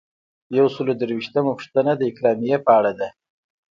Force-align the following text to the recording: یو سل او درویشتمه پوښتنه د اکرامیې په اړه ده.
یو 0.57 0.67
سل 0.75 0.87
او 0.91 0.97
درویشتمه 0.99 1.51
پوښتنه 1.57 1.91
د 1.95 2.01
اکرامیې 2.11 2.57
په 2.65 2.71
اړه 2.79 2.91
ده. 2.99 3.07